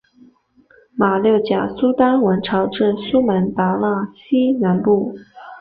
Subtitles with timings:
[0.95, 5.15] 马六甲苏丹王朝至苏门答腊西南部。